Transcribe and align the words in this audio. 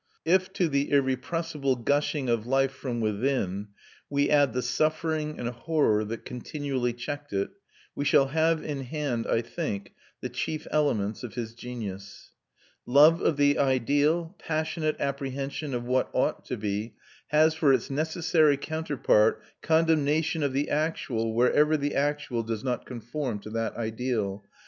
If 0.25 0.51
to 0.53 0.67
the 0.67 0.89
irrepressible 0.89 1.75
gushing 1.75 2.27
of 2.27 2.47
life 2.47 2.71
from 2.71 3.01
within 3.01 3.67
we 4.09 4.31
add 4.31 4.51
the 4.51 4.63
suffering 4.63 5.39
and 5.39 5.47
horror 5.49 6.03
that 6.05 6.25
continually 6.25 6.91
checked 6.91 7.31
it, 7.33 7.51
we 7.93 8.03
shall 8.03 8.29
have 8.29 8.63
in 8.63 8.81
hand, 8.85 9.27
I 9.27 9.41
think, 9.43 9.93
the 10.19 10.29
chief 10.29 10.65
elements 10.71 11.21
of 11.23 11.35
his 11.35 11.53
genius. 11.53 12.31
Love 12.87 13.21
of 13.21 13.37
the 13.37 13.59
ideal, 13.59 14.35
passionate 14.39 14.95
apprehension 14.99 15.71
of 15.75 15.83
what 15.83 16.09
ought 16.13 16.45
to 16.45 16.57
be, 16.57 16.95
has 17.27 17.53
for 17.53 17.71
its 17.71 17.91
necessary 17.91 18.57
counterpart 18.57 19.43
condemnation 19.61 20.41
of 20.41 20.51
the 20.51 20.71
actual, 20.71 21.35
wherever 21.35 21.77
the 21.77 21.93
actual 21.93 22.41
does 22.41 22.63
not 22.63 22.87
conform 22.87 23.37
to 23.41 23.51
that 23.51 23.75
ideal. 23.75 24.43